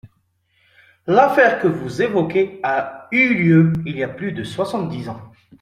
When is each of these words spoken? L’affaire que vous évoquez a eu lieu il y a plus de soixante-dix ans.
L’affaire 1.05 1.59
que 1.61 1.67
vous 1.67 2.01
évoquez 2.01 2.59
a 2.63 3.07
eu 3.11 3.35
lieu 3.35 3.71
il 3.85 3.97
y 3.97 4.03
a 4.03 4.09
plus 4.09 4.31
de 4.31 4.43
soixante-dix 4.43 5.09
ans. 5.09 5.21